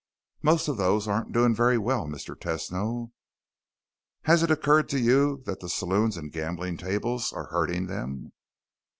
"Most 0.41 0.67
of 0.67 0.77
those 0.77 1.07
aren't 1.07 1.31
doing 1.31 1.53
very 1.53 1.77
well, 1.77 2.07
Mr. 2.07 2.33
Tesno." 2.35 3.11
"Has 4.23 4.41
it 4.41 4.49
occurred 4.49 4.89
to 4.89 4.99
you 4.99 5.43
that 5.45 5.59
the 5.59 5.69
saloons 5.69 6.17
and 6.17 6.31
gambling 6.31 6.77
tables 6.77 7.31
are 7.31 7.51
hurting 7.53 7.85
them?" 7.85 8.33